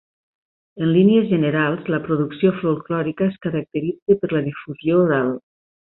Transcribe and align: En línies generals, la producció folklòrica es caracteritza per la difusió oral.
En 0.85 0.89
línies 0.95 1.27
generals, 1.33 1.85
la 1.95 2.01
producció 2.07 2.55
folklòrica 2.63 3.29
es 3.31 3.39
caracteritza 3.47 4.19
per 4.25 4.35
la 4.37 4.43
difusió 4.51 5.03
oral. 5.09 5.35